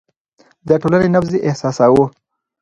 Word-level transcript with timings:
د 0.67 0.69
ټولنې 0.81 1.07
نبض 1.15 1.31
يې 1.35 1.41
احساساوه. 1.49 2.05